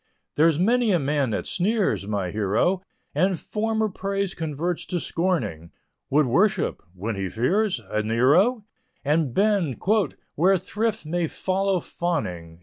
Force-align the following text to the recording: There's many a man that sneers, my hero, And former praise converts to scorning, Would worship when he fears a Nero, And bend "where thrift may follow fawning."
There's 0.33 0.57
many 0.57 0.91
a 0.91 0.97
man 0.97 1.29
that 1.29 1.45
sneers, 1.45 2.07
my 2.07 2.31
hero, 2.31 2.81
And 3.13 3.39
former 3.39 3.87
praise 3.87 4.33
converts 4.33 4.83
to 4.87 4.99
scorning, 4.99 5.69
Would 6.09 6.25
worship 6.25 6.81
when 6.95 7.15
he 7.15 7.29
fears 7.29 7.79
a 7.87 8.01
Nero, 8.01 8.65
And 9.05 9.31
bend 9.31 9.79
"where 10.33 10.57
thrift 10.57 11.05
may 11.05 11.27
follow 11.27 11.79
fawning." 11.79 12.59